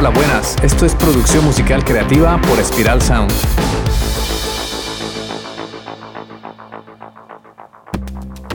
Hola, 0.00 0.08
buenas. 0.08 0.56
Esto 0.62 0.86
es 0.86 0.94
producción 0.94 1.44
musical 1.44 1.84
creativa 1.84 2.40
por 2.40 2.58
Spiral 2.64 3.02
Sound. 3.02 3.30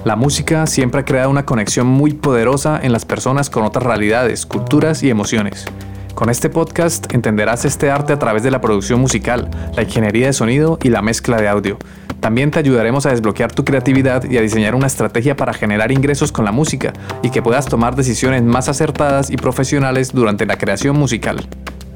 La 0.04 0.16
música 0.16 0.66
siempre 0.66 1.02
ha 1.02 1.06
creado 1.06 1.30
una 1.30 1.46
conexión 1.46 1.86
muy 1.86 2.14
poderosa 2.14 2.80
en 2.82 2.92
las 2.92 3.06
personas 3.06 3.52
con 3.52 3.64
otras 3.64 3.86
realidades, 3.86 4.48
culturas 4.48 5.04
y 5.04 5.12
emociones. 5.12 5.68
Con 6.16 6.30
este 6.30 6.50
podcast 6.50 7.14
entenderás 7.14 7.66
este 7.66 7.92
arte 7.92 8.14
a 8.14 8.20
través 8.20 8.42
de 8.42 8.50
la 8.50 8.62
producción 8.62 9.02
musical, 9.02 9.50
la 9.76 9.84
ingeniería 9.84 10.28
de 10.28 10.34
sonido 10.34 10.80
y 10.82 10.88
la 10.88 11.02
mezcla 11.02 11.36
de 11.42 11.50
audio. 11.50 11.78
También 12.22 12.52
te 12.52 12.60
ayudaremos 12.60 13.06
a 13.06 13.10
desbloquear 13.10 13.52
tu 13.52 13.66
creatividad 13.66 14.24
y 14.24 14.38
a 14.38 14.42
diseñar 14.42 14.76
una 14.76 14.88
estrategia 14.88 15.36
para 15.36 15.54
generar 15.54 15.92
ingresos 15.92 16.32
con 16.32 16.46
la 16.46 16.54
música 16.54 16.94
y 17.22 17.32
que 17.32 17.42
puedas 17.42 17.66
tomar 17.66 17.98
decisiones 17.98 18.44
más 18.44 18.70
acertadas 18.70 19.30
y 19.30 19.36
profesionales 19.36 20.14
durante 20.14 20.46
la 20.46 20.58
creación 20.58 20.98
musical. 20.98 21.50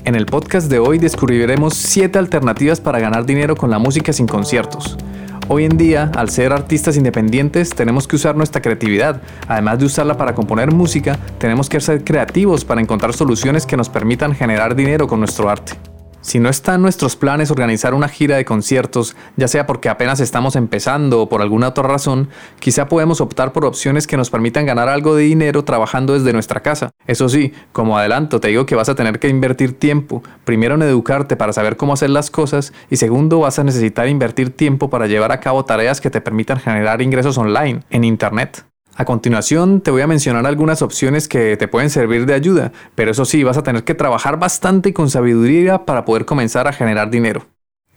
En 0.04 0.16
el 0.16 0.26
podcast 0.26 0.70
de 0.70 0.80
hoy 0.80 0.98
descubriremos 0.98 1.76
7 1.76 2.20
alternativas 2.20 2.82
para 2.82 3.00
ganar 3.00 3.26
dinero 3.26 3.56
con 3.56 3.70
la 3.70 3.80
música 3.80 4.12
sin 4.12 4.28
conciertos. 4.28 4.98
Hoy 5.52 5.66
en 5.66 5.78
día, 5.78 6.12
al 6.16 6.30
ser 6.30 6.54
artistas 6.54 6.96
independientes, 6.96 7.72
tenemos 7.72 8.08
que 8.08 8.18
usar 8.18 8.36
nuestra 8.36 8.62
creatividad. 8.62 9.20
Además 9.48 9.80
de 9.80 9.86
usarla 9.86 10.16
para 10.16 10.36
componer 10.36 10.72
música, 10.72 11.18
tenemos 11.40 11.68
que 11.68 11.80
ser 11.80 12.04
creativos 12.04 12.64
para 12.64 12.82
encontrar 12.82 13.16
soluciones 13.16 13.66
que 13.66 13.76
nos 13.76 13.90
permitan 13.90 14.36
generar 14.36 14.76
dinero 14.76 15.08
con 15.08 15.20
nuestro 15.20 15.50
arte. 15.50 15.74
Si 16.22 16.40
no 16.40 16.50
está 16.50 16.76
en 16.76 16.82
nuestros 16.82 17.16
planes 17.16 17.50
organizar 17.50 17.94
una 17.94 18.10
gira 18.10 18.36
de 18.36 18.44
conciertos, 18.44 19.16
ya 19.38 19.48
sea 19.48 19.66
porque 19.66 19.88
apenas 19.88 20.20
estamos 20.20 20.58
empezando 20.58 21.22
o 21.22 21.30
por 21.30 21.42
alguna 21.42 21.70
otra 21.70 21.84
razón, 21.84 22.30
quizá 22.60 22.90
podemos 22.90 23.22
optar 23.22 23.54
por 23.54 23.64
opciones 23.64 24.06
que 24.06 24.18
nos 24.18 24.30
permitan 24.30 24.66
ganar 24.66 24.90
algo 24.90 25.16
de 25.16 25.24
dinero 25.24 25.64
trabajando 25.64 26.14
desde 26.14 26.34
nuestra 26.34 26.62
casa. 26.62 26.92
Eso 27.08 27.30
sí, 27.30 27.54
como 27.72 27.98
adelanto, 27.98 28.42
te 28.42 28.50
digo 28.50 28.66
que 28.66 28.76
vas 28.76 28.90
a 28.90 28.96
tener 28.96 29.20
que 29.20 29.30
invertir 29.30 29.80
tiempo, 29.80 30.22
primero 30.44 30.76
en 30.76 30.82
educarte 30.82 31.38
para 31.38 31.54
saber 31.54 31.78
cómo 31.78 31.94
hacer 31.94 32.10
las 32.10 32.30
cosas 32.30 32.74
y 32.90 32.98
segundo 32.98 33.40
vas 33.40 33.58
a 33.58 33.64
necesitar 33.64 34.10
invertir 34.10 34.50
tiempo 34.50 34.90
para 34.90 35.08
llevar 35.08 35.32
a 35.32 35.40
cabo 35.40 35.64
tareas 35.64 36.02
que 36.02 36.10
te 36.10 36.20
permitan 36.20 36.60
generar 36.60 37.02
ingresos 37.02 37.38
online, 37.38 37.80
en 37.90 38.04
Internet. 38.04 38.69
A 39.00 39.06
continuación 39.06 39.80
te 39.80 39.92
voy 39.92 40.02
a 40.02 40.08
mencionar 40.08 40.46
algunas 40.46 40.82
opciones 40.82 41.30
que 41.30 41.56
te 41.56 41.70
pueden 41.70 41.90
servir 41.90 42.26
de 42.26 42.34
ayuda, 42.34 42.74
pero 42.96 43.12
eso 43.12 43.24
sí, 43.24 43.46
vas 43.46 43.56
a 43.56 43.64
tener 43.64 43.86
que 43.86 43.96
trabajar 43.96 44.38
bastante 44.38 44.90
y 44.90 44.92
con 44.92 45.10
sabiduría 45.10 45.86
para 45.86 46.04
poder 46.04 46.26
comenzar 46.26 46.68
a 46.68 46.74
generar 46.74 47.10
dinero. 47.10 47.46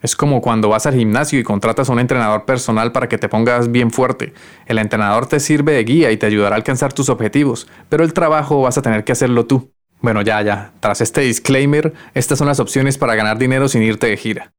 Es 0.01 0.15
como 0.15 0.41
cuando 0.41 0.69
vas 0.69 0.87
al 0.87 0.95
gimnasio 0.95 1.41
y 1.41 1.43
contratas 1.43 1.91
a 1.91 1.93
un 1.93 1.99
entrenador 1.99 2.45
personal 2.45 2.93
para 2.93 3.09
que 3.09 3.19
te 3.19 3.29
pongas 3.29 3.73
bien 3.73 3.91
fuerte. 3.91 4.33
El 4.67 4.79
entrenador 4.79 5.27
te 5.27 5.41
sirve 5.41 5.73
de 5.73 5.83
guía 5.83 6.13
y 6.13 6.19
te 6.19 6.27
ayudará 6.27 6.55
a 6.55 6.59
alcanzar 6.59 6.93
tus 6.93 7.09
objetivos, 7.09 7.67
pero 7.89 8.05
el 8.05 8.13
trabajo 8.13 8.63
vas 8.63 8.79
a 8.79 8.83
tener 8.83 9.03
que 9.03 9.11
hacerlo 9.11 9.45
tú. 9.45 9.73
Bueno, 10.03 10.23
ya, 10.23 10.41
ya. 10.43 10.71
Tras 10.79 11.01
este 11.01 11.23
disclaimer, 11.23 11.93
estas 12.15 12.39
son 12.39 12.47
las 12.47 12.61
opciones 12.61 12.97
para 12.97 13.17
ganar 13.17 13.39
dinero 13.39 13.67
sin 13.67 13.83
irte 13.83 14.07
de 14.07 14.17
gira. 14.17 14.53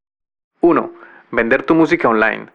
1. 0.60 0.92
Vender 1.32 1.64
tu 1.64 1.74
música 1.74 2.10
online. 2.10 2.48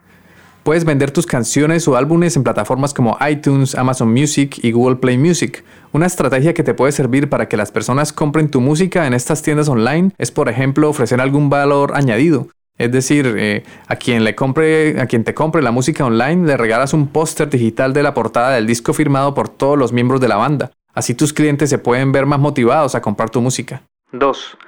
Puedes 0.68 0.84
vender 0.84 1.12
tus 1.12 1.24
canciones 1.24 1.88
o 1.88 1.96
álbumes 1.96 2.36
en 2.36 2.42
plataformas 2.42 2.92
como 2.92 3.16
iTunes, 3.26 3.74
Amazon 3.74 4.12
Music 4.12 4.58
y 4.62 4.72
Google 4.72 4.96
Play 4.96 5.16
Music. 5.16 5.64
Una 5.92 6.04
estrategia 6.04 6.52
que 6.52 6.62
te 6.62 6.74
puede 6.74 6.92
servir 6.92 7.30
para 7.30 7.48
que 7.48 7.56
las 7.56 7.72
personas 7.72 8.12
compren 8.12 8.50
tu 8.50 8.60
música 8.60 9.06
en 9.06 9.14
estas 9.14 9.40
tiendas 9.40 9.70
online 9.70 10.10
es, 10.18 10.30
por 10.30 10.50
ejemplo, 10.50 10.90
ofrecer 10.90 11.22
algún 11.22 11.48
valor 11.48 11.92
añadido. 11.94 12.48
Es 12.76 12.92
decir, 12.92 13.34
eh, 13.38 13.62
a 13.86 13.96
quien 13.96 14.24
le 14.24 14.34
compre, 14.34 15.00
a 15.00 15.06
quien 15.06 15.24
te 15.24 15.32
compre 15.32 15.62
la 15.62 15.70
música 15.70 16.04
online, 16.04 16.46
le 16.46 16.58
regalas 16.58 16.92
un 16.92 17.08
póster 17.08 17.48
digital 17.48 17.94
de 17.94 18.02
la 18.02 18.12
portada 18.12 18.50
del 18.50 18.66
disco 18.66 18.92
firmado 18.92 19.32
por 19.32 19.48
todos 19.48 19.78
los 19.78 19.94
miembros 19.94 20.20
de 20.20 20.28
la 20.28 20.36
banda. 20.36 20.72
Así 20.92 21.14
tus 21.14 21.32
clientes 21.32 21.70
se 21.70 21.78
pueden 21.78 22.12
ver 22.12 22.26
más 22.26 22.40
motivados 22.40 22.94
a 22.94 23.00
comprar 23.00 23.30
tu 23.30 23.40
música. 23.40 23.84
2. 24.12 24.58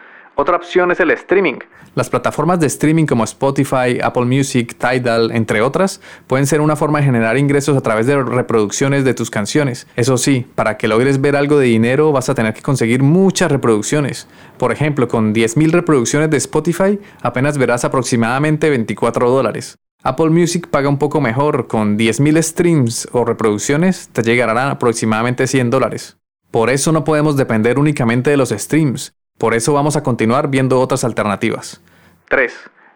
Otra 0.41 0.57
opción 0.57 0.91
es 0.91 0.99
el 1.01 1.11
streaming. 1.11 1.59
Las 1.95 2.09
plataformas 2.09 2.59
de 2.61 2.67
streaming 2.67 3.05
como 3.05 3.25
Spotify, 3.25 4.01
Apple 4.03 4.25
Music, 4.25 4.75
Tidal, 4.75 5.33
entre 5.33 5.61
otras, 5.61 6.01
pueden 6.27 6.47
ser 6.47 6.63
una 6.63 6.77
forma 6.77 6.99
de 6.99 7.05
generar 7.05 7.37
ingresos 7.37 7.77
a 7.77 7.83
través 7.83 8.07
de 8.07 8.23
reproducciones 8.23 9.05
de 9.05 9.13
tus 9.13 9.31
canciones. 9.31 9.87
Eso 9.97 10.17
sí, 10.17 10.47
para 10.55 10.79
que 10.79 10.89
logres 10.89 11.21
ver 11.21 11.37
algo 11.37 11.59
de 11.59 11.67
dinero 11.67 12.11
vas 12.11 12.31
a 12.31 12.35
tener 12.35 12.55
que 12.55 12.63
conseguir 12.63 13.03
muchas 13.03 13.53
reproducciones. 13.53 14.29
Por 14.57 14.73
ejemplo, 14.73 15.09
con 15.09 15.35
10.000 15.35 15.73
reproducciones 15.73 16.31
de 16.31 16.39
Spotify 16.39 16.99
apenas 17.21 17.59
verás 17.59 17.85
aproximadamente 17.85 18.71
24 18.71 19.29
dólares. 19.29 19.77
Apple 20.03 20.31
Music 20.31 20.69
paga 20.69 20.89
un 20.89 20.97
poco 20.97 21.21
mejor, 21.21 21.67
con 21.67 21.99
10.000 21.99 22.43
streams 22.43 23.09
o 23.13 23.27
reproducciones 23.27 24.09
te 24.11 24.23
llegarán 24.23 24.71
aproximadamente 24.71 25.47
100 25.47 25.69
dólares. 25.69 26.17
Por 26.51 26.71
eso 26.71 26.93
no 26.93 27.05
podemos 27.05 27.37
depender 27.37 27.79
únicamente 27.79 28.31
de 28.31 28.39
los 28.39 28.49
streams, 28.49 29.13
por 29.41 29.55
eso 29.55 29.73
vamos 29.73 29.97
a 29.97 30.03
continuar 30.03 30.51
viendo 30.51 30.79
otras 30.79 31.03
alternativas. 31.03 31.81
3. 32.29 32.53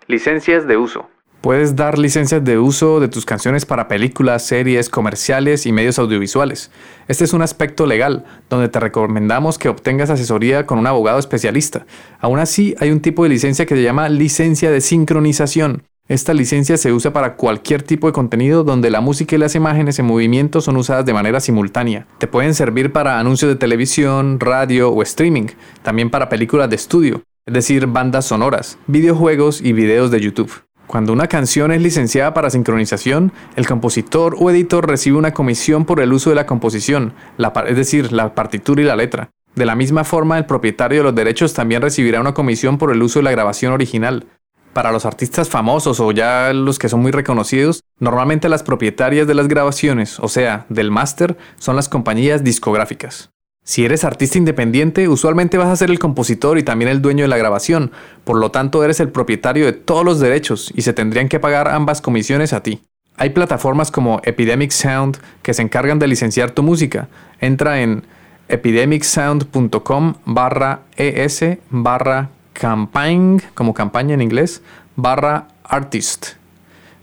Licencias 0.08 0.68
de 0.68 0.76
uso. 0.76 1.08
Puedes 1.40 1.74
dar 1.74 1.98
licencias 1.98 2.44
de 2.44 2.58
uso 2.58 3.00
de 3.00 3.08
tus 3.08 3.24
canciones 3.24 3.64
para 3.64 3.88
películas, 3.88 4.44
series, 4.46 4.90
comerciales 4.90 5.64
y 5.64 5.72
medios 5.72 5.98
audiovisuales. 5.98 6.70
Este 7.08 7.24
es 7.24 7.32
un 7.32 7.40
aspecto 7.40 7.86
legal, 7.86 8.26
donde 8.50 8.68
te 8.68 8.78
recomendamos 8.78 9.56
que 9.56 9.70
obtengas 9.70 10.10
asesoría 10.10 10.66
con 10.66 10.78
un 10.78 10.86
abogado 10.86 11.18
especialista. 11.18 11.86
Aún 12.20 12.38
así, 12.38 12.74
hay 12.78 12.90
un 12.90 13.00
tipo 13.00 13.22
de 13.22 13.30
licencia 13.30 13.64
que 13.64 13.76
se 13.76 13.82
llama 13.82 14.10
licencia 14.10 14.70
de 14.70 14.82
sincronización. 14.82 15.82
Esta 16.06 16.34
licencia 16.34 16.76
se 16.76 16.92
usa 16.92 17.14
para 17.14 17.34
cualquier 17.34 17.82
tipo 17.82 18.06
de 18.06 18.12
contenido 18.12 18.62
donde 18.62 18.90
la 18.90 19.00
música 19.00 19.36
y 19.36 19.38
las 19.38 19.54
imágenes 19.54 19.98
en 19.98 20.04
movimiento 20.04 20.60
son 20.60 20.76
usadas 20.76 21.06
de 21.06 21.14
manera 21.14 21.40
simultánea. 21.40 22.06
Te 22.18 22.26
pueden 22.26 22.52
servir 22.52 22.92
para 22.92 23.18
anuncios 23.18 23.48
de 23.50 23.56
televisión, 23.56 24.38
radio 24.38 24.90
o 24.90 25.02
streaming, 25.02 25.46
también 25.82 26.10
para 26.10 26.28
películas 26.28 26.68
de 26.68 26.76
estudio, 26.76 27.22
es 27.46 27.54
decir, 27.54 27.86
bandas 27.86 28.26
sonoras, 28.26 28.76
videojuegos 28.86 29.62
y 29.62 29.72
videos 29.72 30.10
de 30.10 30.20
YouTube. 30.20 30.52
Cuando 30.86 31.14
una 31.14 31.26
canción 31.26 31.72
es 31.72 31.80
licenciada 31.80 32.34
para 32.34 32.50
sincronización, 32.50 33.32
el 33.56 33.66
compositor 33.66 34.36
o 34.38 34.50
editor 34.50 34.86
recibe 34.86 35.16
una 35.16 35.32
comisión 35.32 35.86
por 35.86 36.00
el 36.00 36.12
uso 36.12 36.28
de 36.28 36.36
la 36.36 36.44
composición, 36.44 37.14
es 37.66 37.76
decir, 37.76 38.12
la 38.12 38.34
partitura 38.34 38.82
y 38.82 38.84
la 38.84 38.96
letra. 38.96 39.30
De 39.54 39.64
la 39.64 39.74
misma 39.74 40.04
forma, 40.04 40.36
el 40.36 40.44
propietario 40.44 40.98
de 40.98 41.04
los 41.04 41.14
derechos 41.14 41.54
también 41.54 41.80
recibirá 41.80 42.20
una 42.20 42.34
comisión 42.34 42.76
por 42.76 42.92
el 42.92 43.02
uso 43.02 43.20
de 43.20 43.22
la 43.22 43.30
grabación 43.30 43.72
original, 43.72 44.26
para 44.74 44.92
los 44.92 45.06
artistas 45.06 45.48
famosos 45.48 46.00
o 46.00 46.12
ya 46.12 46.52
los 46.52 46.78
que 46.78 46.90
son 46.90 47.00
muy 47.00 47.12
reconocidos, 47.12 47.82
normalmente 47.98 48.48
las 48.50 48.62
propietarias 48.62 49.26
de 49.26 49.34
las 49.34 49.48
grabaciones, 49.48 50.20
o 50.20 50.28
sea, 50.28 50.66
del 50.68 50.90
máster, 50.90 51.38
son 51.58 51.76
las 51.76 51.88
compañías 51.88 52.44
discográficas. 52.44 53.30
Si 53.66 53.82
eres 53.82 54.04
artista 54.04 54.36
independiente, 54.36 55.08
usualmente 55.08 55.56
vas 55.56 55.68
a 55.68 55.76
ser 55.76 55.90
el 55.90 55.98
compositor 55.98 56.58
y 56.58 56.62
también 56.62 56.90
el 56.90 57.00
dueño 57.00 57.24
de 57.24 57.28
la 57.28 57.38
grabación, 57.38 57.92
por 58.24 58.36
lo 58.36 58.50
tanto 58.50 58.84
eres 58.84 59.00
el 59.00 59.08
propietario 59.08 59.64
de 59.64 59.72
todos 59.72 60.04
los 60.04 60.20
derechos 60.20 60.70
y 60.76 60.82
se 60.82 60.92
tendrían 60.92 61.30
que 61.30 61.40
pagar 61.40 61.68
ambas 61.68 62.02
comisiones 62.02 62.52
a 62.52 62.62
ti. 62.62 62.82
Hay 63.16 63.30
plataformas 63.30 63.90
como 63.90 64.20
Epidemic 64.24 64.70
Sound 64.70 65.18
que 65.42 65.54
se 65.54 65.62
encargan 65.62 65.98
de 65.98 66.08
licenciar 66.08 66.50
tu 66.50 66.62
música. 66.62 67.08
Entra 67.40 67.80
en 67.80 68.04
epidemicsound.com 68.48 70.14
barra 70.26 70.80
es 70.96 71.42
barra 71.70 72.28
campaign, 72.54 73.42
como 73.54 73.74
campaña 73.74 74.14
en 74.14 74.22
inglés, 74.22 74.62
barra 74.96 75.48
artist. 75.62 76.28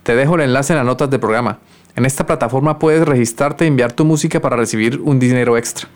Te 0.01 0.15
dejo 0.15 0.35
el 0.35 0.41
enlace 0.41 0.73
en 0.73 0.77
las 0.77 0.85
notas 0.85 1.11
del 1.11 1.19
programa. 1.19 1.59
En 1.95 2.05
esta 2.05 2.25
plataforma 2.25 2.79
puedes 2.79 3.07
registrarte 3.07 3.65
e 3.65 3.67
enviar 3.67 3.91
tu 3.91 4.05
música 4.05 4.39
para 4.39 4.55
recibir 4.55 4.99
un 5.03 5.19
dinero 5.19 5.57
extra. 5.57 5.87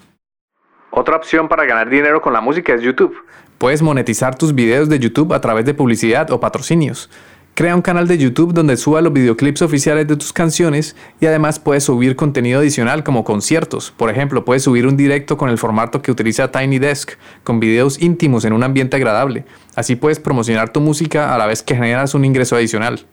Otra 0.91 1.15
opción 1.15 1.47
para 1.47 1.65
ganar 1.65 1.89
dinero 1.89 2.21
con 2.21 2.33
la 2.33 2.41
música 2.41 2.73
es 2.73 2.81
YouTube. 2.81 3.15
Puedes 3.57 3.81
monetizar 3.81 4.35
tus 4.35 4.53
videos 4.53 4.89
de 4.89 4.99
YouTube 4.99 5.33
a 5.33 5.41
través 5.41 5.65
de 5.65 5.73
publicidad 5.73 6.29
o 6.31 6.39
patrocinios. 6.39 7.09
Crea 7.55 7.73
un 7.73 7.81
canal 7.81 8.05
de 8.05 8.17
YouTube 8.17 8.53
donde 8.53 8.75
suba 8.75 8.99
los 8.99 9.13
videoclips 9.13 9.61
oficiales 9.61 10.05
de 10.09 10.17
tus 10.17 10.33
canciones 10.33 10.93
y 11.21 11.25
además 11.25 11.57
puedes 11.57 11.85
subir 11.85 12.17
contenido 12.17 12.59
adicional 12.59 13.05
como 13.05 13.23
conciertos. 13.23 13.93
Por 13.95 14.09
ejemplo, 14.09 14.43
puedes 14.43 14.63
subir 14.63 14.85
un 14.85 14.97
directo 14.97 15.37
con 15.37 15.47
el 15.47 15.57
formato 15.57 16.01
que 16.01 16.11
utiliza 16.11 16.51
Tiny 16.51 16.79
Desk, 16.79 17.11
con 17.45 17.61
videos 17.61 18.01
íntimos 18.01 18.43
en 18.43 18.51
un 18.51 18.63
ambiente 18.63 18.97
agradable. 18.97 19.45
Así 19.73 19.95
puedes 19.95 20.19
promocionar 20.19 20.73
tu 20.73 20.81
música 20.81 21.33
a 21.33 21.37
la 21.37 21.45
vez 21.45 21.63
que 21.63 21.75
generas 21.75 22.13
un 22.13 22.25
ingreso 22.25 22.57
adicional. 22.57 23.05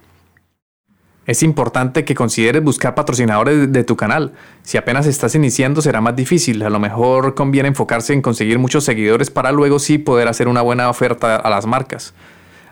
Es 1.25 1.45
importante 1.45 2.05
que 2.05 2.17
consideres 2.17 2.65
buscar 2.65 2.97
patrocinadores 2.97 3.73
de 3.73 3.85
tu 3.85 3.95
canal. 3.95 4.33
Si 4.65 4.77
apenas 4.77 5.07
estás 5.07 5.37
iniciando 5.37 5.83
será 5.83 6.01
más 6.01 6.17
difícil, 6.17 6.65
a 6.65 6.71
lo 6.71 6.81
mejor 6.81 7.37
conviene 7.37 7.69
enfocarse 7.69 8.13
en 8.13 8.23
conseguir 8.23 8.59
muchos 8.59 8.83
seguidores 8.83 9.31
para 9.31 9.53
luego 9.53 9.79
sí 9.79 9.99
poder 9.99 10.27
hacer 10.27 10.49
una 10.49 10.63
buena 10.63 10.91
oferta 10.91 11.37
a 11.37 11.49
las 11.49 11.65
marcas. 11.65 12.13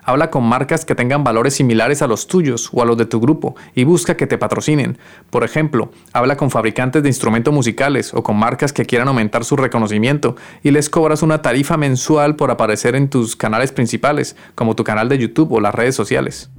Habla 0.03 0.31
con 0.31 0.43
marcas 0.43 0.85
que 0.85 0.95
tengan 0.95 1.23
valores 1.23 1.55
similares 1.55 2.01
a 2.01 2.07
los 2.07 2.27
tuyos 2.27 2.69
o 2.73 2.81
a 2.81 2.85
los 2.85 2.97
de 2.97 3.05
tu 3.05 3.19
grupo 3.19 3.55
y 3.75 3.83
busca 3.83 4.17
que 4.17 4.27
te 4.27 4.37
patrocinen. 4.37 4.97
Por 5.29 5.43
ejemplo, 5.43 5.91
habla 6.13 6.37
con 6.37 6.49
fabricantes 6.49 7.03
de 7.03 7.09
instrumentos 7.09 7.53
musicales 7.53 8.13
o 8.13 8.23
con 8.23 8.37
marcas 8.37 8.73
que 8.73 8.85
quieran 8.85 9.07
aumentar 9.07 9.45
su 9.45 9.55
reconocimiento 9.55 10.35
y 10.63 10.71
les 10.71 10.89
cobras 10.89 11.21
una 11.21 11.41
tarifa 11.41 11.77
mensual 11.77 12.35
por 12.35 12.51
aparecer 12.51 12.95
en 12.95 13.09
tus 13.09 13.35
canales 13.35 13.71
principales, 13.71 14.35
como 14.55 14.75
tu 14.75 14.83
canal 14.83 15.09
de 15.09 15.17
YouTube 15.17 15.51
o 15.51 15.61
las 15.61 15.75
redes 15.75 15.95
sociales. 15.95 16.49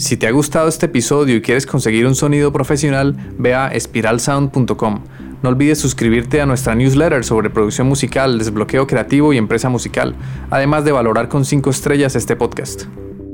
Si 0.00 0.16
te 0.16 0.26
ha 0.26 0.30
gustado 0.30 0.66
este 0.66 0.86
episodio 0.86 1.36
y 1.36 1.42
quieres 1.42 1.66
conseguir 1.66 2.06
un 2.06 2.14
sonido 2.14 2.52
profesional, 2.52 3.16
ve 3.36 3.54
a 3.54 3.78
spiralsound.com 3.78 5.02
no 5.42 5.48
olvides 5.48 5.78
suscribirte 5.78 6.40
a 6.40 6.46
nuestra 6.46 6.74
newsletter 6.74 7.24
sobre 7.24 7.50
producción 7.50 7.86
musical, 7.86 8.38
desbloqueo 8.38 8.86
creativo 8.86 9.32
y 9.32 9.38
empresa 9.38 9.68
musical, 9.68 10.14
además 10.50 10.84
de 10.84 10.92
valorar 10.92 11.28
con 11.28 11.44
5 11.44 11.70
estrellas 11.70 12.16
este 12.16 12.36
podcast. 12.36 12.84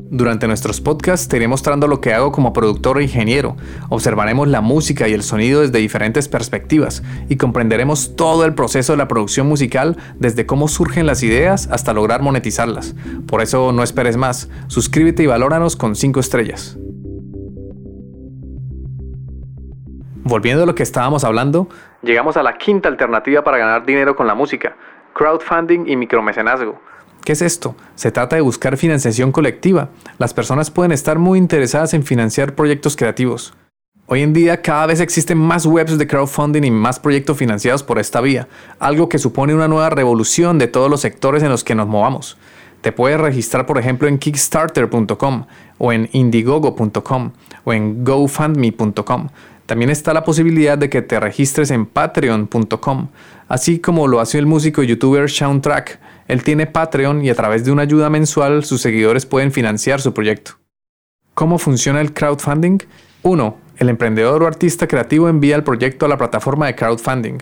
Durante 0.09 0.47
nuestros 0.47 0.81
podcasts 0.81 1.27
te 1.27 1.37
iré 1.37 1.49
mostrando 1.49 1.89
lo 1.89 2.01
que 2.01 2.15
hago 2.15 2.31
como 2.31 2.53
productor 2.53 3.01
e 3.01 3.03
ingeniero, 3.03 3.57
observaremos 3.89 4.47
la 4.47 4.61
música 4.61 5.09
y 5.09 5.13
el 5.13 5.25
sonido 5.25 5.63
desde 5.63 5.79
diferentes 5.79 6.29
perspectivas 6.29 7.03
y 7.29 7.37
comprenderemos 7.37 8.15
todo 8.15 8.45
el 8.45 8.55
proceso 8.55 8.93
de 8.93 8.99
la 8.99 9.09
producción 9.09 9.49
musical 9.49 9.97
desde 10.19 10.47
cómo 10.47 10.69
surgen 10.69 11.07
las 11.07 11.25
ideas 11.25 11.69
hasta 11.73 11.93
lograr 11.93 12.23
monetizarlas. 12.23 12.95
Por 13.27 13.43
eso 13.43 13.73
no 13.73 13.83
esperes 13.83 14.17
más, 14.17 14.49
suscríbete 14.69 15.25
y 15.25 15.27
valóranos 15.27 15.75
con 15.75 15.97
5 15.97 16.21
estrellas. 16.21 16.79
Volviendo 20.29 20.65
a 20.65 20.67
lo 20.67 20.75
que 20.75 20.83
estábamos 20.83 21.23
hablando, 21.23 21.69
llegamos 22.03 22.37
a 22.37 22.43
la 22.43 22.59
quinta 22.59 22.89
alternativa 22.89 23.45
para 23.45 23.59
ganar 23.59 23.87
dinero 23.87 24.17
con 24.17 24.27
la 24.27 24.35
música, 24.35 24.75
crowdfunding 25.15 25.85
y 25.87 25.95
micromecenazgo. 25.95 26.81
¿Qué 27.25 27.31
es 27.31 27.43
esto? 27.43 27.77
Se 27.95 28.11
trata 28.11 28.35
de 28.35 28.43
buscar 28.43 28.77
financiación 28.77 29.31
colectiva. 29.31 29.91
Las 30.19 30.35
personas 30.35 30.73
pueden 30.73 30.91
estar 30.91 31.21
muy 31.21 31.39
interesadas 31.39 31.95
en 31.95 32.03
financiar 32.03 32.57
proyectos 32.57 32.97
creativos. 32.97 33.55
Hoy 34.07 34.23
en 34.23 34.33
día 34.33 34.63
cada 34.63 34.87
vez 34.87 34.99
existen 34.99 35.39
más 35.39 35.65
webs 35.65 35.97
de 35.97 36.09
crowdfunding 36.09 36.65
y 36.65 36.73
más 36.73 36.99
proyectos 36.99 37.37
financiados 37.37 37.85
por 37.85 38.01
esta 38.01 38.21
vía, 38.21 38.49
algo 38.81 39.09
que 39.09 39.21
supone 39.21 39.55
una 39.55 39.69
nueva 39.69 39.91
revolución 39.91 40.59
de 40.59 40.67
todos 40.67 40.91
los 40.91 41.03
sectores 41.03 41.45
en 41.45 41.51
los 41.51 41.63
que 41.63 41.77
nos 41.77 41.87
movamos. 41.87 42.37
Te 42.81 42.91
puedes 42.91 43.21
registrar 43.21 43.65
por 43.65 43.79
ejemplo 43.79 44.09
en 44.09 44.19
kickstarter.com 44.19 45.47
o 45.79 45.93
en 45.93 46.09
indiegogo.com 46.13 47.31
o 47.65 47.73
en 47.73 48.05
gofundme.com. 48.05 49.29
También 49.67 49.91
está 49.91 50.15
la 50.15 50.25
posibilidad 50.25 50.79
de 50.79 50.89
que 50.89 51.03
te 51.03 51.19
registres 51.19 51.73
en 51.73 51.87
patreon.com, 51.87 53.09
así 53.49 53.81
como 53.81 54.07
lo 54.07 54.21
hace 54.21 54.39
el 54.39 54.47
músico 54.47 54.83
y 54.83 54.87
youtuber 54.87 55.29
Soundtrack. 55.29 55.99
Él 56.29 56.45
tiene 56.45 56.67
Patreon 56.67 57.25
y 57.25 57.31
a 57.31 57.35
través 57.35 57.65
de 57.65 57.73
una 57.73 57.83
ayuda 57.83 58.09
mensual 58.09 58.65
sus 58.65 58.81
seguidores 58.81 59.27
pueden 59.27 59.51
financiar 59.51 60.01
su 60.01 60.15
proyecto. 60.15 60.53
¿Cómo 61.35 61.59
funciona 61.59 62.01
el 62.01 62.15
crowdfunding? 62.15 62.79
1. 63.23 63.57
El 63.79 63.89
emprendedor 63.89 64.43
o 64.43 64.47
artista 64.47 64.87
creativo 64.87 65.29
envía 65.29 65.57
el 65.57 65.65
proyecto 65.65 66.07
a 66.07 66.09
la 66.09 66.17
plataforma 66.17 66.67
de 66.67 66.77
crowdfunding. 66.77 67.39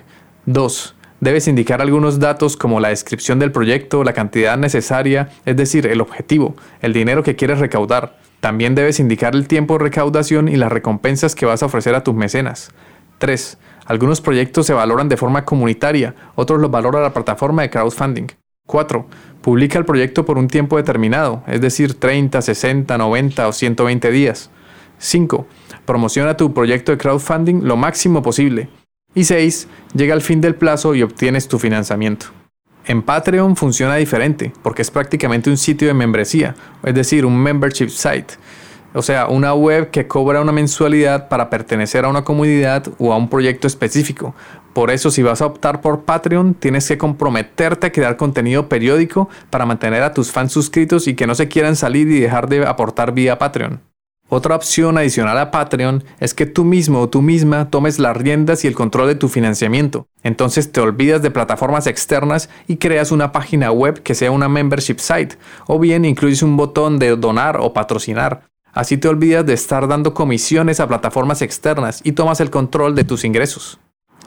2. 0.46 0.96
Debes 1.20 1.46
indicar 1.46 1.80
algunos 1.80 2.18
datos 2.18 2.56
como 2.56 2.80
la 2.80 2.88
descripción 2.88 3.38
del 3.38 3.52
proyecto, 3.52 4.02
la 4.02 4.12
cantidad 4.12 4.58
necesaria, 4.58 5.30
es 5.46 5.56
decir, 5.56 5.86
el 5.86 6.00
objetivo, 6.00 6.56
el 6.82 6.92
dinero 6.92 7.22
que 7.22 7.36
quieres 7.36 7.60
recaudar. 7.60 8.18
También 8.44 8.74
debes 8.74 9.00
indicar 9.00 9.34
el 9.34 9.48
tiempo 9.48 9.72
de 9.72 9.84
recaudación 9.84 10.50
y 10.50 10.56
las 10.56 10.70
recompensas 10.70 11.34
que 11.34 11.46
vas 11.46 11.62
a 11.62 11.66
ofrecer 11.66 11.94
a 11.94 12.04
tus 12.04 12.14
mecenas. 12.14 12.72
3. 13.16 13.56
Algunos 13.86 14.20
proyectos 14.20 14.66
se 14.66 14.74
valoran 14.74 15.08
de 15.08 15.16
forma 15.16 15.46
comunitaria, 15.46 16.14
otros 16.34 16.60
los 16.60 16.70
valora 16.70 17.00
la 17.00 17.14
plataforma 17.14 17.62
de 17.62 17.70
crowdfunding. 17.70 18.26
4. 18.66 19.06
Publica 19.40 19.78
el 19.78 19.86
proyecto 19.86 20.26
por 20.26 20.36
un 20.36 20.48
tiempo 20.48 20.76
determinado, 20.76 21.42
es 21.46 21.62
decir, 21.62 21.98
30, 21.98 22.42
60, 22.42 22.98
90 22.98 23.48
o 23.48 23.52
120 23.52 24.10
días. 24.10 24.50
5. 24.98 25.46
Promociona 25.86 26.36
tu 26.36 26.52
proyecto 26.52 26.92
de 26.92 26.98
crowdfunding 26.98 27.64
lo 27.64 27.78
máximo 27.78 28.22
posible. 28.22 28.68
Y 29.14 29.24
6. 29.24 29.68
Llega 29.94 30.12
al 30.12 30.20
fin 30.20 30.42
del 30.42 30.54
plazo 30.54 30.94
y 30.94 31.02
obtienes 31.02 31.48
tu 31.48 31.58
financiamiento. 31.58 32.26
En 32.86 33.02
Patreon 33.02 33.56
funciona 33.56 33.96
diferente, 33.96 34.52
porque 34.62 34.82
es 34.82 34.90
prácticamente 34.90 35.48
un 35.48 35.56
sitio 35.56 35.88
de 35.88 35.94
membresía, 35.94 36.54
es 36.82 36.94
decir, 36.94 37.24
un 37.24 37.36
membership 37.36 37.88
site. 37.88 38.34
O 38.92 39.02
sea, 39.02 39.26
una 39.26 39.54
web 39.54 39.90
que 39.90 40.06
cobra 40.06 40.40
una 40.40 40.52
mensualidad 40.52 41.28
para 41.28 41.50
pertenecer 41.50 42.04
a 42.04 42.08
una 42.08 42.24
comunidad 42.24 42.86
o 42.98 43.12
a 43.12 43.16
un 43.16 43.28
proyecto 43.28 43.66
específico. 43.66 44.34
Por 44.74 44.90
eso, 44.90 45.10
si 45.10 45.22
vas 45.22 45.40
a 45.40 45.46
optar 45.46 45.80
por 45.80 46.04
Patreon, 46.04 46.54
tienes 46.54 46.86
que 46.86 46.98
comprometerte 46.98 47.86
a 47.86 47.92
crear 47.92 48.16
contenido 48.16 48.68
periódico 48.68 49.28
para 49.50 49.66
mantener 49.66 50.02
a 50.02 50.12
tus 50.12 50.30
fans 50.30 50.52
suscritos 50.52 51.08
y 51.08 51.14
que 51.14 51.26
no 51.26 51.34
se 51.34 51.48
quieran 51.48 51.76
salir 51.76 52.08
y 52.08 52.20
dejar 52.20 52.48
de 52.48 52.66
aportar 52.66 53.12
vía 53.12 53.38
Patreon. 53.38 53.93
Otra 54.30 54.56
opción 54.56 54.96
adicional 54.96 55.38
a 55.38 55.50
Patreon 55.50 56.02
es 56.18 56.34
que 56.34 56.46
tú 56.46 56.64
mismo 56.64 57.00
o 57.00 57.08
tú 57.08 57.20
misma 57.20 57.70
tomes 57.70 57.98
las 57.98 58.16
riendas 58.16 58.64
y 58.64 58.68
el 58.68 58.74
control 58.74 59.06
de 59.06 59.14
tu 59.14 59.28
financiamiento. 59.28 60.08
Entonces 60.22 60.72
te 60.72 60.80
olvidas 60.80 61.20
de 61.22 61.30
plataformas 61.30 61.86
externas 61.86 62.48
y 62.66 62.78
creas 62.78 63.12
una 63.12 63.32
página 63.32 63.70
web 63.70 64.02
que 64.02 64.14
sea 64.14 64.30
una 64.30 64.48
membership 64.48 64.96
site, 64.98 65.36
o 65.66 65.78
bien 65.78 66.06
incluyes 66.06 66.42
un 66.42 66.56
botón 66.56 66.98
de 66.98 67.14
donar 67.16 67.58
o 67.60 67.74
patrocinar. 67.74 68.44
Así 68.72 68.96
te 68.96 69.08
olvidas 69.08 69.44
de 69.46 69.52
estar 69.52 69.86
dando 69.86 70.14
comisiones 70.14 70.80
a 70.80 70.88
plataformas 70.88 71.42
externas 71.42 72.00
y 72.02 72.12
tomas 72.12 72.40
el 72.40 72.50
control 72.50 72.94
de 72.94 73.04
tus 73.04 73.24
ingresos. 73.24 73.78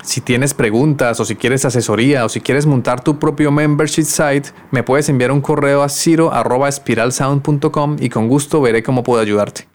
Si 0.03 0.21
tienes 0.21 0.53
preguntas 0.53 1.19
o 1.19 1.25
si 1.25 1.35
quieres 1.35 1.65
asesoría 1.65 2.23
o 2.23 2.29
si 2.29 2.39
quieres 2.39 2.65
montar 2.65 3.03
tu 3.03 3.19
propio 3.19 3.51
membership 3.51 4.03
site, 4.03 4.51
me 4.71 4.83
puedes 4.83 5.09
enviar 5.09 5.31
un 5.31 5.41
correo 5.41 5.81
a 5.81 5.89
ciro.spiralsound.com 5.89 7.97
y 7.99 8.09
con 8.09 8.27
gusto 8.27 8.61
veré 8.61 8.83
cómo 8.83 9.01
puedo 9.03 9.21
ayudarte. 9.21 9.67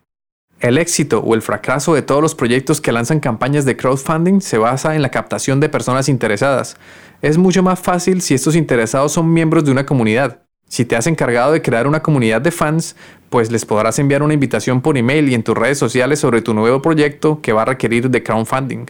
El 0.63 0.79
éxito 0.79 1.19
o 1.19 1.35
el 1.35 1.43
fracaso 1.43 1.93
de 1.93 2.03
todos 2.03 2.23
los 2.23 2.37
proyectos 2.37 2.81
que 2.81 2.93
lanzan 2.93 3.19
campañas 3.19 3.65
de 3.65 3.77
crowdfunding 3.77 4.41
se 4.41 4.59
basa 4.59 4.95
en 4.95 5.03
la 5.03 5.11
captación 5.11 5.59
de 5.59 5.69
personas 5.69 6.09
interesadas. 6.09 6.77
Es 7.21 7.37
mucho 7.37 7.65
más 7.65 7.81
fácil 7.81 8.23
si 8.23 8.35
estos 8.35 8.55
interesados 8.55 9.11
son 9.11 9.33
miembros 9.33 9.65
de 9.65 9.73
una 9.73 9.85
comunidad. 9.85 10.45
Si 10.69 10.85
te 10.85 10.95
has 10.95 11.09
encargado 11.09 11.51
de 11.51 11.63
crear 11.63 11.89
una 11.89 12.01
comunidad 12.01 12.41
de 12.41 12.53
fans, 12.53 12.95
pues 13.29 13.51
les 13.51 13.65
podrás 13.65 13.99
enviar 13.99 14.23
una 14.23 14.35
invitación 14.35 14.83
por 14.83 14.97
email 14.97 15.29
y 15.31 15.35
en 15.35 15.43
tus 15.43 15.59
redes 15.59 15.79
sociales 15.79 16.21
sobre 16.21 16.43
tu 16.43 16.55
nuevo 16.55 16.81
proyecto 16.81 17.41
que 17.43 17.53
va 17.53 17.63
a 17.63 17.65
requerir 17.65 18.09
de 18.09 18.23
crowdfunding. 18.23 18.87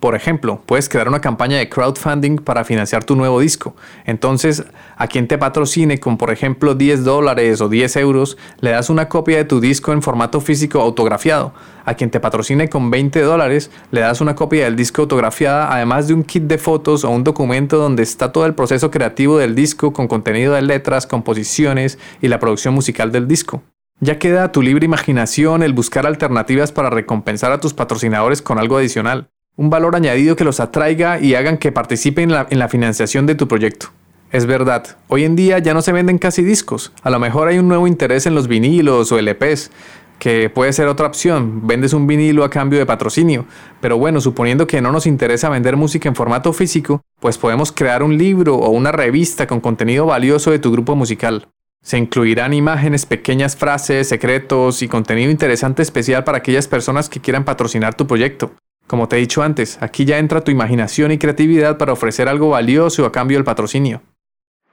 Por 0.00 0.14
ejemplo, 0.14 0.60
puedes 0.66 0.90
crear 0.90 1.08
una 1.08 1.22
campaña 1.22 1.56
de 1.56 1.70
crowdfunding 1.70 2.36
para 2.36 2.64
financiar 2.64 3.04
tu 3.04 3.16
nuevo 3.16 3.40
disco. 3.40 3.74
Entonces, 4.04 4.64
a 4.94 5.06
quien 5.06 5.26
te 5.26 5.38
patrocine 5.38 5.98
con, 5.98 6.18
por 6.18 6.30
ejemplo, 6.30 6.74
10 6.74 7.02
dólares 7.02 7.62
o 7.62 7.70
10 7.70 7.96
euros, 7.96 8.36
le 8.60 8.72
das 8.72 8.90
una 8.90 9.08
copia 9.08 9.38
de 9.38 9.46
tu 9.46 9.58
disco 9.58 9.94
en 9.94 10.02
formato 10.02 10.42
físico 10.42 10.82
autografiado. 10.82 11.54
A 11.86 11.94
quien 11.94 12.10
te 12.10 12.20
patrocine 12.20 12.68
con 12.68 12.90
20 12.90 13.22
dólares, 13.22 13.70
le 13.90 14.02
das 14.02 14.20
una 14.20 14.34
copia 14.34 14.64
del 14.64 14.76
disco 14.76 15.00
autografiada, 15.00 15.72
además 15.72 16.08
de 16.08 16.14
un 16.14 16.24
kit 16.24 16.42
de 16.42 16.58
fotos 16.58 17.02
o 17.02 17.10
un 17.10 17.24
documento 17.24 17.78
donde 17.78 18.02
está 18.02 18.32
todo 18.32 18.44
el 18.44 18.54
proceso 18.54 18.90
creativo 18.90 19.38
del 19.38 19.54
disco 19.54 19.94
con 19.94 20.08
contenido 20.08 20.52
de 20.52 20.62
letras, 20.62 21.06
composiciones 21.06 21.98
y 22.20 22.28
la 22.28 22.38
producción 22.38 22.74
musical 22.74 23.12
del 23.12 23.26
disco. 23.26 23.62
Ya 24.00 24.18
queda 24.18 24.44
a 24.44 24.52
tu 24.52 24.60
libre 24.60 24.84
imaginación 24.84 25.62
el 25.62 25.72
buscar 25.72 26.06
alternativas 26.06 26.70
para 26.70 26.90
recompensar 26.90 27.50
a 27.52 27.60
tus 27.60 27.72
patrocinadores 27.72 28.42
con 28.42 28.58
algo 28.58 28.76
adicional 28.76 29.30
un 29.56 29.70
valor 29.70 29.96
añadido 29.96 30.36
que 30.36 30.44
los 30.44 30.60
atraiga 30.60 31.18
y 31.18 31.34
hagan 31.34 31.58
que 31.58 31.72
participen 31.72 32.30
en 32.30 32.58
la, 32.58 32.68
financiación 32.68 33.26
de 33.26 33.34
tu 33.34 33.48
proyecto. 33.48 33.88
Es 34.30 34.44
verdad, 34.44 34.96
hoy 35.08 35.24
en 35.24 35.36
día 35.36 35.58
ya 35.58 35.72
no 35.72 35.82
se 35.82 35.92
venden 35.92 36.18
casi 36.18 36.42
discos, 36.42 36.92
a 37.02 37.10
lo 37.10 37.18
mejor 37.18 37.48
hay 37.48 37.58
un 37.58 37.68
nuevo 37.68 37.86
interés 37.86 38.26
en 38.26 38.34
los 38.34 38.48
vinilos 38.48 39.12
o 39.12 39.18
LPs, 39.18 39.70
que 40.18 40.50
puede 40.50 40.72
ser 40.72 40.88
otra 40.88 41.06
opción, 41.06 41.66
vendes 41.66 41.92
un 41.92 42.06
vinilo 42.06 42.42
a 42.44 42.50
cambio 42.50 42.78
de 42.78 42.86
patrocinio, 42.86 43.46
pero 43.80 43.98
bueno, 43.98 44.20
suponiendo 44.20 44.66
que 44.66 44.80
no 44.80 44.92
nos 44.92 45.06
interesa 45.06 45.48
vender 45.48 45.76
música 45.76 46.08
en 46.08 46.14
formato 46.14 46.52
físico, 46.52 47.02
pues 47.20 47.38
podemos 47.38 47.72
crear 47.72 48.02
un 48.02 48.18
libro 48.18 48.56
o 48.56 48.70
una 48.70 48.92
revista 48.92 49.46
con 49.46 49.60
contenido 49.60 50.06
valioso 50.06 50.50
de 50.50 50.58
tu 50.58 50.72
grupo 50.72 50.96
musical. 50.96 51.48
Se 51.82 51.98
incluirán 51.98 52.52
imágenes, 52.52 53.06
pequeñas 53.06 53.56
frases, 53.56 54.08
secretos 54.08 54.82
y 54.82 54.88
contenido 54.88 55.30
interesante 55.30 55.82
especial 55.82 56.24
para 56.24 56.38
aquellas 56.38 56.66
personas 56.66 57.08
que 57.08 57.20
quieran 57.20 57.44
patrocinar 57.44 57.94
tu 57.94 58.06
proyecto. 58.06 58.52
Como 58.86 59.08
te 59.08 59.16
he 59.16 59.20
dicho 59.20 59.42
antes, 59.42 59.78
aquí 59.80 60.04
ya 60.04 60.18
entra 60.18 60.42
tu 60.42 60.50
imaginación 60.50 61.10
y 61.10 61.18
creatividad 61.18 61.76
para 61.76 61.92
ofrecer 61.92 62.28
algo 62.28 62.50
valioso 62.50 63.04
a 63.04 63.12
cambio 63.12 63.36
del 63.36 63.44
patrocinio. 63.44 64.02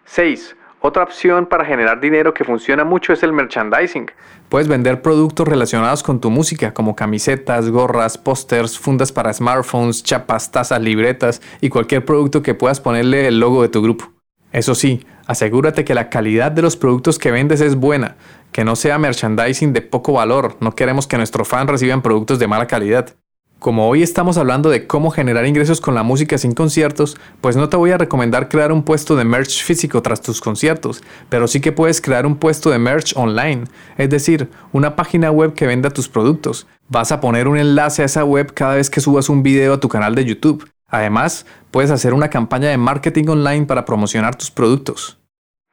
6. 0.06 0.56
Otra 0.82 1.04
opción 1.04 1.46
para 1.46 1.64
generar 1.64 2.02
dinero 2.02 2.34
que 2.34 2.44
funciona 2.44 2.84
mucho 2.84 3.14
es 3.14 3.24
el 3.24 3.32
merchandising. 3.32 4.12
Puedes 4.50 4.68
vender 4.68 5.02
productos 5.02 5.48
relacionados 5.48 6.04
con 6.04 6.20
tu 6.20 6.30
música, 6.30 6.74
como 6.74 6.96
camisetas, 6.96 7.70
gorras, 7.70 8.18
pósters, 8.18 8.78
fundas 8.78 9.12
para 9.12 9.34
smartphones, 9.34 10.04
chapas, 10.04 10.52
tazas, 10.52 10.82
libretas 10.82 11.42
y 11.62 11.70
cualquier 11.70 12.04
producto 12.04 12.44
que 12.44 12.54
puedas 12.54 12.82
ponerle 12.82 13.28
el 13.28 13.40
logo 13.40 13.62
de 13.62 13.70
tu 13.70 13.82
grupo. 13.82 14.12
Eso 14.52 14.76
sí, 14.76 15.08
asegúrate 15.26 15.86
que 15.86 15.96
la 15.96 16.10
calidad 16.10 16.52
de 16.52 16.62
los 16.62 16.76
productos 16.76 17.18
que 17.18 17.32
vendes 17.32 17.62
es 17.62 17.76
buena, 17.76 18.18
que 18.52 18.66
no 18.66 18.76
sea 18.76 19.00
merchandising 19.00 19.74
de 19.74 19.82
poco 19.82 20.14
valor, 20.14 20.58
no 20.60 20.76
queremos 20.76 21.08
que 21.08 21.18
nuestros 21.18 21.48
fans 21.48 21.70
reciban 21.70 22.02
productos 22.02 22.40
de 22.40 22.48
mala 22.48 22.68
calidad. 22.68 23.16
Como 23.64 23.88
hoy 23.88 24.04
estamos 24.04 24.38
hablando 24.38 24.70
de 24.70 24.88
cómo 24.88 25.10
generar 25.10 25.46
ingresos 25.46 25.80
con 25.80 25.96
la 25.96 26.04
música 26.04 26.38
sin 26.38 26.52
conciertos, 26.52 27.16
pues 27.40 27.56
no 27.56 27.70
te 27.70 27.78
voy 27.78 27.92
a 27.92 27.98
recomendar 27.98 28.50
crear 28.50 28.74
un 28.74 28.84
puesto 28.84 29.16
de 29.16 29.24
merch 29.24 29.64
físico 29.64 30.02
tras 30.02 30.22
tus 30.22 30.42
conciertos, 30.42 31.02
pero 31.30 31.48
sí 31.48 31.62
que 31.62 31.72
puedes 31.72 32.02
crear 32.02 32.26
un 32.26 32.36
puesto 32.36 32.72
de 32.72 32.78
merch 32.78 33.16
online, 33.16 33.64
es 33.98 34.10
decir, 34.10 34.50
una 34.74 34.98
página 34.98 35.32
web 35.32 35.54
que 35.54 35.66
venda 35.66 35.92
tus 35.92 36.10
productos. 36.10 36.68
Vas 36.90 37.14
a 37.14 37.22
poner 37.22 37.48
un 37.48 37.58
enlace 37.58 38.02
a 38.02 38.06
esa 38.06 38.26
web 38.26 38.54
cada 38.54 38.76
vez 38.76 38.90
que 38.90 39.00
subas 39.00 39.30
un 39.30 39.44
video 39.44 39.76
a 39.76 39.80
tu 39.80 39.88
canal 39.88 40.14
de 40.14 40.26
YouTube. 40.26 40.70
Además, 40.90 41.46
puedes 41.72 41.90
hacer 41.90 42.14
una 42.14 42.30
campaña 42.30 42.68
de 42.68 42.78
marketing 42.78 43.30
online 43.30 43.66
para 43.66 43.86
promocionar 43.86 44.36
tus 44.36 44.52
productos. 44.52 45.22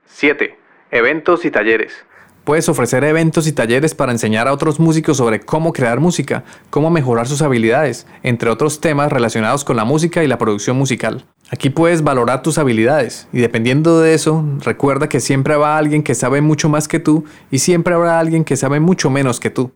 7. 0.07 0.57
Eventos 0.93 1.45
y 1.45 1.51
talleres. 1.51 2.05
Puedes 2.51 2.69
ofrecer 2.69 3.05
eventos 3.05 3.47
y 3.47 3.53
talleres 3.53 3.95
para 3.95 4.11
enseñar 4.11 4.49
a 4.49 4.53
otros 4.53 4.81
músicos 4.81 5.19
sobre 5.19 5.39
cómo 5.39 5.73
crear 5.73 6.01
música, 6.01 6.43
cómo 6.69 6.91
mejorar 6.91 7.29
sus 7.29 7.43
habilidades, 7.43 8.09
entre 8.25 8.51
otros 8.51 8.81
temas 8.81 9.13
relacionados 9.13 9.65
con 9.65 9.77
la 9.77 9.85
música 9.85 10.25
y 10.25 10.27
la 10.27 10.37
producción 10.37 10.77
musical. 10.77 11.25
Aquí 11.53 11.71
puedes 11.71 12.03
valorar 12.03 12.43
tus 12.43 12.59
habilidades 12.59 13.29
y 13.33 13.39
dependiendo 13.39 14.01
de 14.01 14.15
eso, 14.15 14.45
recuerda 14.65 15.09
que 15.09 15.21
siempre 15.21 15.55
habrá 15.55 15.79
alguien 15.79 16.03
que 16.03 16.17
sabe 16.17 16.41
mucho 16.41 16.69
más 16.69 16.89
que 16.89 16.99
tú 16.99 17.25
y 17.53 17.61
siempre 17.61 17.95
habrá 17.95 18.19
alguien 18.19 18.43
que 18.43 18.57
sabe 18.57 18.81
mucho 18.81 19.11
menos 19.11 19.39
que 19.39 19.51
tú 19.51 19.71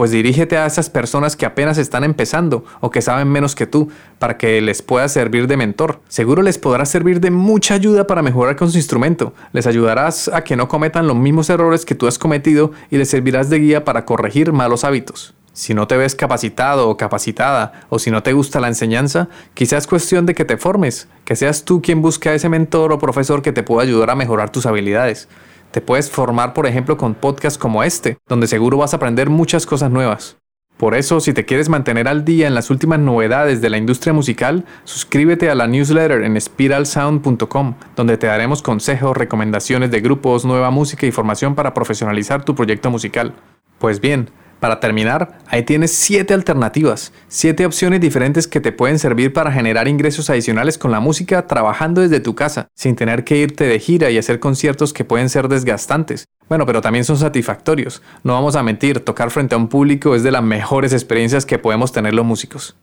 pues 0.00 0.12
dirígete 0.12 0.56
a 0.56 0.64
esas 0.64 0.88
personas 0.88 1.36
que 1.36 1.44
apenas 1.44 1.76
están 1.76 2.04
empezando 2.04 2.64
o 2.80 2.90
que 2.90 3.02
saben 3.02 3.28
menos 3.28 3.54
que 3.54 3.66
tú, 3.66 3.90
para 4.18 4.38
que 4.38 4.58
les 4.62 4.80
pueda 4.80 5.06
servir 5.10 5.46
de 5.46 5.58
mentor. 5.58 6.00
Seguro 6.08 6.40
les 6.40 6.56
podrá 6.56 6.86
servir 6.86 7.20
de 7.20 7.30
mucha 7.30 7.74
ayuda 7.74 8.06
para 8.06 8.22
mejorar 8.22 8.56
con 8.56 8.70
su 8.70 8.78
instrumento. 8.78 9.34
Les 9.52 9.66
ayudarás 9.66 10.28
a 10.28 10.42
que 10.42 10.56
no 10.56 10.68
cometan 10.68 11.06
los 11.06 11.16
mismos 11.16 11.50
errores 11.50 11.84
que 11.84 11.94
tú 11.94 12.06
has 12.06 12.18
cometido 12.18 12.72
y 12.90 12.96
les 12.96 13.10
servirás 13.10 13.50
de 13.50 13.58
guía 13.58 13.84
para 13.84 14.06
corregir 14.06 14.54
malos 14.54 14.84
hábitos. 14.84 15.34
Si 15.52 15.74
no 15.74 15.86
te 15.86 15.98
ves 15.98 16.14
capacitado 16.14 16.88
o 16.88 16.96
capacitada, 16.96 17.82
o 17.90 17.98
si 17.98 18.10
no 18.10 18.22
te 18.22 18.32
gusta 18.32 18.58
la 18.58 18.68
enseñanza, 18.68 19.28
quizás 19.52 19.84
es 19.84 19.86
cuestión 19.86 20.24
de 20.24 20.34
que 20.34 20.46
te 20.46 20.56
formes, 20.56 21.08
que 21.26 21.36
seas 21.36 21.66
tú 21.66 21.82
quien 21.82 22.00
busque 22.00 22.30
a 22.30 22.34
ese 22.34 22.48
mentor 22.48 22.90
o 22.92 22.98
profesor 22.98 23.42
que 23.42 23.52
te 23.52 23.62
pueda 23.62 23.82
ayudar 23.82 24.08
a 24.08 24.14
mejorar 24.14 24.48
tus 24.48 24.64
habilidades. 24.64 25.28
Te 25.70 25.80
puedes 25.80 26.10
formar, 26.10 26.52
por 26.52 26.66
ejemplo, 26.66 26.96
con 26.96 27.14
podcasts 27.14 27.58
como 27.58 27.84
este, 27.84 28.18
donde 28.26 28.48
seguro 28.48 28.78
vas 28.78 28.92
a 28.92 28.96
aprender 28.96 29.30
muchas 29.30 29.66
cosas 29.66 29.90
nuevas. 29.90 30.36
Por 30.76 30.94
eso, 30.94 31.20
si 31.20 31.34
te 31.34 31.44
quieres 31.44 31.68
mantener 31.68 32.08
al 32.08 32.24
día 32.24 32.48
en 32.48 32.54
las 32.54 32.70
últimas 32.70 32.98
novedades 32.98 33.60
de 33.60 33.68
la 33.68 33.76
industria 33.76 34.14
musical, 34.14 34.64
suscríbete 34.84 35.50
a 35.50 35.54
la 35.54 35.66
newsletter 35.66 36.24
en 36.24 36.40
spiralsound.com, 36.40 37.74
donde 37.94 38.16
te 38.16 38.26
daremos 38.26 38.62
consejos, 38.62 39.16
recomendaciones 39.16 39.90
de 39.90 40.00
grupos, 40.00 40.44
nueva 40.44 40.70
música 40.70 41.06
y 41.06 41.12
formación 41.12 41.54
para 41.54 41.74
profesionalizar 41.74 42.44
tu 42.44 42.54
proyecto 42.54 42.90
musical. 42.90 43.34
Pues 43.78 44.00
bien, 44.00 44.30
para 44.60 44.78
terminar, 44.78 45.38
ahí 45.46 45.62
tienes 45.64 45.92
7 45.92 46.34
alternativas, 46.34 47.12
7 47.28 47.66
opciones 47.66 48.00
diferentes 48.00 48.46
que 48.46 48.60
te 48.60 48.72
pueden 48.72 48.98
servir 48.98 49.32
para 49.32 49.50
generar 49.50 49.88
ingresos 49.88 50.30
adicionales 50.30 50.78
con 50.78 50.90
la 50.90 51.00
música 51.00 51.46
trabajando 51.46 52.02
desde 52.02 52.20
tu 52.20 52.34
casa, 52.34 52.68
sin 52.74 52.94
tener 52.94 53.24
que 53.24 53.38
irte 53.38 53.64
de 53.64 53.80
gira 53.80 54.10
y 54.10 54.18
hacer 54.18 54.38
conciertos 54.38 54.92
que 54.92 55.04
pueden 55.04 55.30
ser 55.30 55.48
desgastantes. 55.48 56.26
Bueno, 56.48 56.66
pero 56.66 56.80
también 56.80 57.04
son 57.04 57.16
satisfactorios. 57.16 58.02
No 58.22 58.34
vamos 58.34 58.54
a 58.54 58.62
mentir, 58.62 59.00
tocar 59.00 59.30
frente 59.30 59.54
a 59.54 59.58
un 59.58 59.68
público 59.68 60.14
es 60.14 60.22
de 60.22 60.30
las 60.30 60.42
mejores 60.42 60.92
experiencias 60.92 61.46
que 61.46 61.58
podemos 61.58 61.92
tener 61.92 62.12
los 62.12 62.26
músicos. 62.26 62.76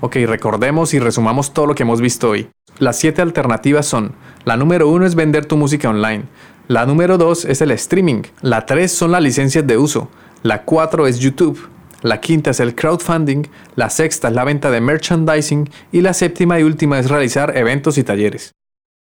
Ok, 0.00 0.16
recordemos 0.26 0.94
y 0.94 0.98
resumamos 0.98 1.52
todo 1.52 1.66
lo 1.66 1.74
que 1.74 1.82
hemos 1.84 2.00
visto 2.00 2.30
hoy. 2.30 2.50
Las 2.78 2.98
7 2.98 3.22
alternativas 3.22 3.86
son, 3.86 4.12
la 4.44 4.56
número 4.56 4.88
1 4.88 5.06
es 5.06 5.14
vender 5.14 5.46
tu 5.46 5.56
música 5.56 5.88
online, 5.88 6.24
la 6.68 6.84
número 6.86 7.18
2 7.18 7.46
es 7.46 7.62
el 7.62 7.70
streaming, 7.72 8.22
la 8.42 8.66
3 8.66 8.92
son 8.92 9.10
las 9.10 9.22
licencias 9.22 9.66
de 9.66 9.78
uso, 9.78 10.10
la 10.42 10.62
4 10.62 11.06
es 11.06 11.18
YouTube. 11.18 11.68
La 12.02 12.20
quinta 12.20 12.50
es 12.50 12.60
el 12.60 12.74
crowdfunding. 12.74 13.48
La 13.74 13.90
sexta 13.90 14.28
es 14.28 14.34
la 14.34 14.44
venta 14.44 14.70
de 14.70 14.80
merchandising. 14.80 15.68
Y 15.90 16.00
la 16.00 16.14
séptima 16.14 16.60
y 16.60 16.62
última 16.62 16.98
es 16.98 17.10
realizar 17.10 17.56
eventos 17.56 17.98
y 17.98 18.04
talleres. 18.04 18.52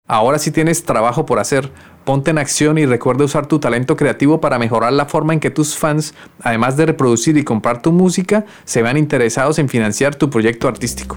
Ahora 0.06 0.38
si 0.38 0.50
tienes 0.50 0.84
trabajo 0.84 1.24
por 1.24 1.38
hacer, 1.38 1.70
ponte 2.04 2.32
en 2.32 2.38
acción 2.38 2.76
y 2.76 2.84
recuerda 2.84 3.24
usar 3.24 3.46
tu 3.46 3.60
talento 3.60 3.96
creativo 3.96 4.40
para 4.40 4.58
mejorar 4.58 4.92
la 4.92 5.06
forma 5.06 5.32
en 5.32 5.40
que 5.40 5.50
tus 5.50 5.76
fans, 5.76 6.12
además 6.40 6.76
de 6.76 6.86
reproducir 6.86 7.36
y 7.38 7.44
comprar 7.44 7.80
tu 7.80 7.92
música, 7.92 8.44
se 8.64 8.82
vean 8.82 8.98
interesados 8.98 9.58
en 9.58 9.68
financiar 9.68 10.16
tu 10.16 10.28
proyecto 10.28 10.68
artístico. 10.68 11.16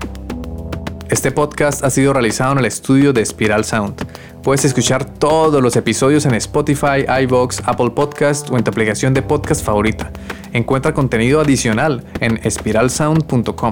Este 1.09 1.31
podcast 1.31 1.83
ha 1.83 1.91
sido 1.91 2.13
realizado 2.13 2.53
en 2.53 2.59
el 2.59 2.65
estudio 2.65 3.13
de 3.13 3.23
Spiral 3.23 3.63
Sound. 3.63 3.95
Puedes 4.41 4.65
escuchar 4.65 5.05
todos 5.05 5.61
los 5.61 5.75
episodios 5.75 6.25
en 6.25 6.33
Spotify, 6.33 7.05
iVoox, 7.23 7.61
Apple 7.65 7.91
Podcast 7.91 8.49
o 8.49 8.57
en 8.57 8.63
tu 8.63 8.71
aplicación 8.71 9.13
de 9.13 9.21
podcast 9.21 9.63
favorita. 9.63 10.11
Encuentra 10.51 10.95
contenido 10.95 11.39
adicional 11.39 12.03
en 12.21 12.39
espiralsound.com. 12.43 13.71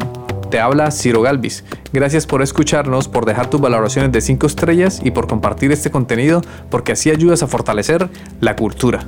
Te 0.51 0.59
habla 0.59 0.91
Ciro 0.91 1.23
Galvis. 1.23 1.63
Gracias 1.91 2.27
por 2.27 2.43
escucharnos, 2.43 3.07
por 3.07 3.25
dejar 3.25 3.49
tus 3.49 3.59
valoraciones 3.59 4.11
de 4.11 4.21
5 4.21 4.45
estrellas 4.45 5.01
y 5.03 5.09
por 5.09 5.27
compartir 5.27 5.71
este 5.71 5.89
contenido 5.89 6.41
porque 6.69 6.91
así 6.91 7.09
ayudas 7.09 7.41
a 7.41 7.47
fortalecer 7.47 8.09
la 8.41 8.55
cultura. 8.55 9.07